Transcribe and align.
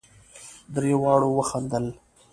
درې 0.73 0.93
واړو 1.01 1.29
وخندل. 1.37 1.85